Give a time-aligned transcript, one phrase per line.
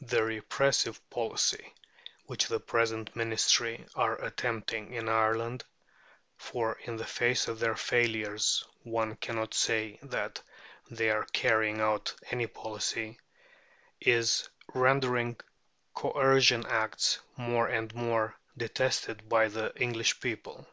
[0.00, 1.72] The repressive policy
[2.26, 5.62] which the present Ministry are attempting in Ireland
[6.36, 10.42] for in the face of their failures one cannot say that
[10.90, 13.20] they are carrying out any policy
[14.00, 15.36] is rendering
[15.94, 20.66] Coercion Acts more and more detested by the English people.